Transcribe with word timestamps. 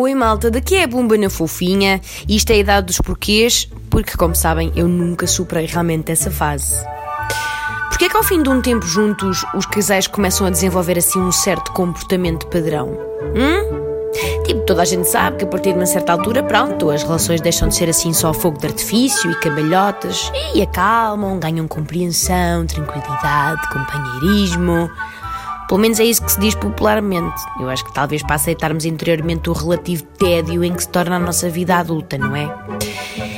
Oi 0.00 0.14
malta, 0.14 0.50
daqui 0.50 0.76
é 0.76 0.84
a 0.84 0.86
Bumba 0.86 1.18
na 1.18 1.28
Fofinha 1.28 2.00
e 2.26 2.34
isto 2.34 2.50
é 2.50 2.54
a 2.54 2.58
idade 2.58 2.86
dos 2.86 3.02
porquês, 3.02 3.68
porque 3.90 4.16
como 4.16 4.34
sabem 4.34 4.72
eu 4.74 4.88
nunca 4.88 5.26
superei 5.26 5.66
realmente 5.66 6.10
essa 6.10 6.30
fase. 6.30 6.82
Porquê 7.90 8.06
é 8.06 8.08
que 8.08 8.16
ao 8.16 8.22
fim 8.22 8.42
de 8.42 8.48
um 8.48 8.62
tempo 8.62 8.86
juntos 8.86 9.44
os 9.54 9.66
casais 9.66 10.06
começam 10.06 10.46
a 10.46 10.50
desenvolver 10.50 10.96
assim 10.96 11.20
um 11.20 11.30
certo 11.30 11.70
comportamento 11.72 12.46
padrão? 12.46 12.96
Hum? 13.36 14.42
Tipo, 14.46 14.62
toda 14.62 14.80
a 14.80 14.86
gente 14.86 15.06
sabe 15.06 15.36
que 15.36 15.44
a 15.44 15.48
partir 15.48 15.72
de 15.72 15.78
uma 15.78 15.84
certa 15.84 16.12
altura, 16.12 16.42
pronto, 16.44 16.88
as 16.88 17.02
relações 17.02 17.42
deixam 17.42 17.68
de 17.68 17.74
ser 17.74 17.90
assim 17.90 18.14
só 18.14 18.32
fogo 18.32 18.58
de 18.58 18.68
artifício 18.68 19.30
e 19.30 19.34
cabalhotas 19.34 20.32
e 20.54 20.62
acalmam, 20.62 21.38
ganham 21.38 21.68
compreensão, 21.68 22.64
tranquilidade, 22.64 23.68
companheirismo. 23.68 24.90
Pelo 25.70 25.82
menos 25.82 26.00
é 26.00 26.04
isso 26.04 26.24
que 26.24 26.32
se 26.32 26.40
diz 26.40 26.56
popularmente. 26.56 27.40
Eu 27.60 27.70
acho 27.70 27.84
que 27.84 27.94
talvez 27.94 28.24
para 28.24 28.34
aceitarmos 28.34 28.84
interiormente 28.84 29.48
o 29.48 29.52
relativo 29.52 30.02
tédio 30.02 30.64
em 30.64 30.74
que 30.74 30.82
se 30.82 30.88
torna 30.88 31.14
a 31.14 31.18
nossa 31.20 31.48
vida 31.48 31.76
adulta, 31.76 32.18
não 32.18 32.34
é? 32.34 32.52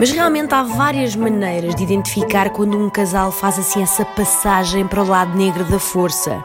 Mas 0.00 0.10
realmente 0.10 0.54
há 0.54 0.62
várias 0.62 1.14
maneiras 1.14 1.74
de 1.74 1.82
identificar 1.82 2.48
quando 2.48 2.78
um 2.78 2.88
casal 2.88 3.30
faz 3.30 3.58
assim 3.58 3.82
essa 3.82 4.06
passagem 4.06 4.86
para 4.86 5.02
o 5.02 5.06
lado 5.06 5.36
negro 5.36 5.64
da 5.64 5.78
força. 5.78 6.42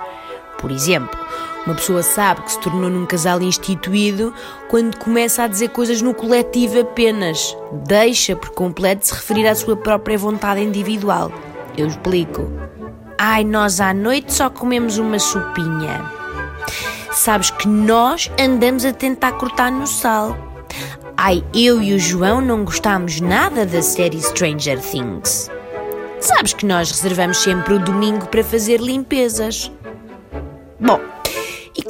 Por 0.60 0.70
exemplo, 0.70 1.18
uma 1.66 1.76
pessoa 1.76 2.04
sabe 2.04 2.42
que 2.42 2.52
se 2.52 2.60
tornou 2.60 2.90
num 2.90 3.06
casal 3.06 3.42
instituído 3.42 4.34
quando 4.68 4.98
começa 4.98 5.44
a 5.44 5.48
dizer 5.48 5.70
coisas 5.70 6.02
no 6.02 6.14
coletivo 6.14 6.82
apenas. 6.82 7.56
Deixa 7.88 8.36
por 8.36 8.50
completo 8.50 9.04
de 9.04 9.08
se 9.08 9.14
referir 9.14 9.48
à 9.48 9.56
sua 9.56 9.78
própria 9.78 10.18
vontade 10.18 10.60
individual. 10.60 11.32
Eu 11.78 11.88
explico. 11.88 12.69
Ai, 13.22 13.44
nós 13.44 13.82
à 13.82 13.94
noite 13.94 14.32
só 14.32 14.50
comemos 14.50 14.98
uma 14.98 15.20
sopinha. 15.20 16.10
Sabes 17.12 17.52
que 17.52 17.68
nós 17.68 18.32
andamos 18.40 18.86
a 18.86 18.94
tentar 18.94 19.34
cortar 19.34 19.70
no 19.70 19.86
sal. 19.86 20.38
Ai, 21.18 21.44
eu 21.54 21.82
e 21.82 21.94
o 21.94 22.00
João 22.00 22.40
não 22.40 22.64
gostámos 22.64 23.20
nada 23.20 23.66
da 23.66 23.82
série 23.82 24.22
Stranger 24.22 24.80
Things. 24.80 25.52
Sabes 26.22 26.54
que 26.54 26.66
nós 26.66 26.92
reservamos 26.92 27.40
sempre 27.40 27.74
o 27.74 27.80
domingo 27.80 28.26
para 28.28 28.42
fazer 28.42 28.80
limpezas. 28.80 29.70
Bom, 30.80 31.02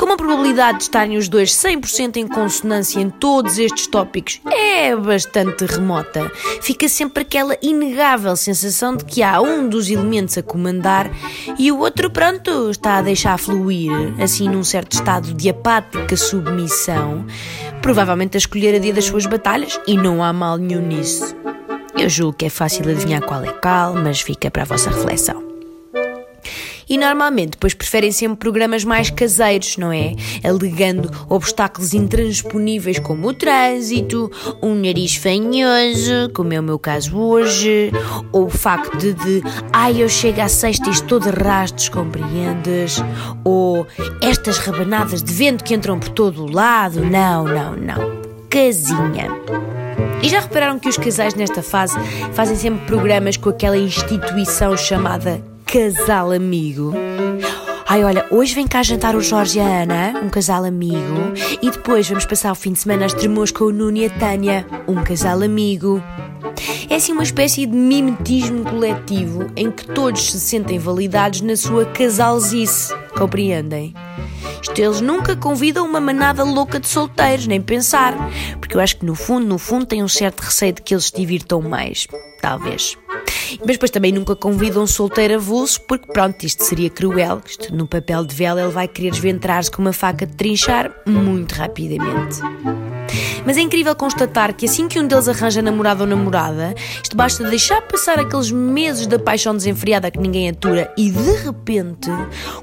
como 0.10 0.14
a 0.14 0.26
probabilidade 0.26 0.80
de 0.80 0.84
estarem 0.86 1.18
os 1.18 1.30
dois 1.30 1.52
100% 1.52 2.18
em 2.18 2.28
consonância 2.28 3.00
em 3.00 3.12
todos 3.12 3.60
estes 3.60 3.86
tópicos 3.86 4.42
é 4.52 4.96
bastante 4.96 5.66
remota, 5.66 6.32
fica 6.62 6.90
sempre 6.90 7.22
aquela 7.22 7.56
inegável 7.62 8.36
sensação 8.36 8.98
de 8.98 9.06
que 9.06 9.22
há 9.22 9.40
um 9.40 9.70
dos 9.70 9.88
elementos 9.88 10.36
a 10.36 10.42
comandar 10.42 11.12
e 11.60 11.72
o 11.72 11.78
outro, 11.78 12.10
pronto, 12.10 12.72
está 12.72 12.98
a 12.98 13.02
deixar 13.04 13.38
fluir, 13.38 13.92
assim 14.20 14.50
num 14.50 14.64
certo 14.64 14.94
estado 14.94 15.32
de 15.32 15.48
apática 15.48 16.18
submissão, 16.18 17.28
provavelmente 17.80 18.36
a 18.36 18.40
escolher 18.40 18.73
a 18.73 18.80
dia 18.80 18.94
das 18.94 19.06
suas 19.06 19.28
batalhas 19.28 19.80
e 19.86 19.96
não 19.96 20.23
há 20.23 20.34
mal 20.34 20.58
nenhum 20.58 20.82
nisso. 20.82 21.36
Eu 21.96 22.10
julgo 22.10 22.38
que 22.38 22.46
é 22.46 22.50
fácil 22.50 22.90
adivinhar 22.90 23.22
qual 23.22 23.44
é 23.44 23.52
qual, 23.52 23.94
mas 23.94 24.22
fica 24.22 24.50
para 24.50 24.64
a 24.64 24.66
vossa 24.66 24.90
reflexão 24.90 25.48
e 26.90 26.98
normalmente 26.98 27.52
depois 27.52 27.73
preferem 27.73 28.12
sempre 28.12 28.38
programas 28.38 28.84
mais 28.84 29.09
caseiros, 29.09 29.78
não 29.78 29.92
é? 29.92 30.16
Alegando 30.44 31.09
obstáculos 31.30 31.94
intransponíveis 31.94 33.00
como 33.00 33.28
o 33.28 33.34
trânsito, 33.34 34.32
um 34.62 34.73
nariz 34.76 35.16
fanhoso, 35.16 36.32
como 36.34 36.54
é 36.54 36.60
o 36.60 36.64
meu 36.64 36.80
caso 36.80 37.16
hoje, 37.16 37.92
ou 38.32 38.45
o 38.45 38.50
facto 38.50 38.98
de, 39.14 39.42
ai, 39.72 40.02
eu 40.02 40.10
chego 40.10 40.42
à 40.42 40.48
sexta 40.48 40.90
e 40.90 40.92
estou 40.92 41.20
de 41.20 41.30
rastros, 41.30 41.90
compreendes? 41.90 42.98
Ou 43.44 43.86
estas 44.22 44.58
rabanadas 44.58 45.22
de 45.22 45.34
vento 45.34 45.64
que 45.64 45.73
entram 45.73 46.00
por 46.00 46.10
todo 46.10 46.44
o 46.44 46.52
lado. 46.52 47.02
Não, 47.06 47.44
não, 47.44 47.76
não. 47.76 48.22
Casinha. 48.50 49.30
E 50.22 50.28
já 50.28 50.40
repararam 50.40 50.80
que 50.80 50.90
os 50.90 50.98
casais 50.98 51.34
nesta 51.36 51.62
fase 51.62 51.98
fazem 52.34 52.56
sempre 52.56 52.86
programas 52.86 53.38
com 53.38 53.50
aquela 53.50 53.77
instituição 53.77 54.76
chamada 54.76 55.42
casal 55.72 56.32
amigo. 56.32 56.96
Ai, 57.88 58.04
olha, 58.04 58.26
hoje 58.32 58.56
vem 58.56 58.68
cá 58.68 58.82
jantar 58.82 59.16
o 59.16 59.22
Jorge 59.22 59.60
e 59.60 59.62
a 59.62 59.84
Ana, 59.84 60.20
um 60.24 60.28
casal 60.28 60.64
amigo, 60.64 61.32
e 61.62 61.70
depois 61.70 62.10
vamos 62.10 62.26
passar 62.26 62.52
o 62.52 62.56
fim 62.56 62.74
de 62.74 62.80
semana 62.80 63.06
às 63.06 63.14
Tremores 63.14 63.52
com 63.52 63.66
o 63.66 63.72
Nuno 63.72 63.98
e 63.98 64.06
a 64.06 64.10
Tânia, 64.10 64.66
um 64.88 65.04
casal 65.04 65.44
amigo. 65.44 66.02
É 66.90 66.96
assim 66.96 67.12
uma 67.12 67.22
espécie 67.22 67.68
de 67.68 67.78
mimetismo 67.78 68.64
coletivo 68.64 69.46
em 69.56 69.70
que 69.70 69.86
todos 69.86 70.32
se 70.32 70.40
sentem 70.40 70.80
validados 70.80 71.42
na 71.42 71.56
sua 71.56 71.86
casalzice, 71.86 72.92
compreendem? 73.16 73.94
Isto 74.64 74.80
eles 74.80 75.02
nunca 75.02 75.36
convidam 75.36 75.86
uma 75.86 76.00
manada 76.00 76.44
louca 76.44 76.80
de 76.80 76.88
solteiros, 76.88 77.46
nem 77.46 77.62
pensar, 77.62 78.16
porque 78.60 78.76
eu 78.76 78.82
acho 78.82 78.98
que 78.98 79.06
no 79.06 79.14
fundo, 79.14 79.46
no 79.46 79.60
fundo, 79.60 79.86
tem 79.86 80.04
um 80.04 80.08
certo 80.08 80.40
receio 80.40 80.74
de 80.74 80.82
que 80.82 80.96
eles 80.96 81.06
se 81.06 81.16
divirtam 81.16 81.62
mais, 81.62 82.08
talvez. 82.42 82.98
Mas 83.60 83.71
depois 83.76 83.92
também 83.92 84.11
nunca 84.11 84.36
convidam 84.36 84.83
um 84.83 84.87
solteiro 84.87 85.36
avulso, 85.36 85.82
porque 85.82 86.11
pronto, 86.11 86.45
isto 86.45 86.64
seria 86.64 86.89
cruel. 86.89 87.42
Isto, 87.45 87.76
no 87.76 87.87
papel 87.87 88.26
de 88.26 88.36
vela 88.36 88.61
ele 88.61 88.71
vai 88.71 88.87
querer 88.87 89.11
desventrar-se 89.11 89.71
com 89.71 89.82
uma 89.82 89.93
faca 89.93 90.26
de 90.26 90.33
trinchar 90.33 90.92
muito 91.05 91.54
rapidamente. 91.54 92.39
Mas 93.45 93.58
é 93.58 93.61
incrível 93.61 93.95
constatar 93.95 94.54
que 94.54 94.65
assim 94.65 94.88
que 94.88 94.99
um 94.99 95.08
deles 95.08 95.27
arranja 95.27 95.61
namorado 95.61 96.02
ou 96.02 96.08
namorada, 96.08 96.76
isto 97.02 97.15
basta 97.15 97.43
deixar 97.49 97.82
passar 97.82 98.20
aqueles 98.20 98.52
meses 98.52 99.08
da 99.08 99.17
paixão 99.17 99.55
desenfreada 99.55 100.11
que 100.11 100.20
ninguém 100.20 100.49
atura 100.49 100.93
e 100.98 101.09
de 101.09 101.32
repente, 101.43 102.09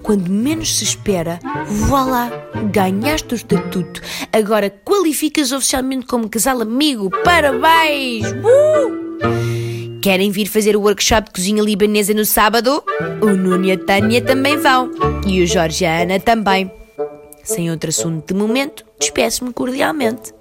quando 0.03 0.29
menos 0.29 0.77
se 0.77 0.85
espera, 0.85 1.41
voilá, 1.67 2.31
ganhaste 2.73 3.35
o 3.35 3.37
estatuto. 3.37 4.01
Agora 4.33 4.71
qualificas 4.71 5.53
oficialmente 5.53 6.07
como 6.07 6.29
casal 6.29 6.61
amigo. 6.61 7.11
Parabéns! 7.25 8.27
Uh! 8.33 9.66
Querem 10.03 10.31
vir 10.31 10.47
fazer 10.47 10.77
o 10.77 10.83
workshop 10.83 11.27
de 11.27 11.33
cozinha 11.33 11.63
libanesa 11.63 12.15
no 12.15 12.25
sábado? 12.25 12.83
O 13.21 13.27
Nuno 13.27 13.65
e 13.65 13.73
a 13.73 13.79
Tânia 13.79 14.23
também 14.23 14.57
vão. 14.57 14.91
E 15.27 15.43
o 15.43 15.47
Jorge 15.47 15.85
e 15.85 15.87
a 15.87 16.03
Ana 16.03 16.21
também. 16.21 16.71
Sem 17.43 17.71
outro 17.71 17.91
assunto 17.91 18.33
de 18.33 18.39
momento, 18.39 18.85
despeço-me 18.99 19.53
cordialmente. 19.53 20.33